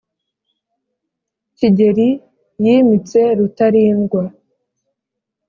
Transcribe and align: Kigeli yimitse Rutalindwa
Kigeli 1.57 2.09
yimitse 2.63 3.19
Rutalindwa 3.37 4.23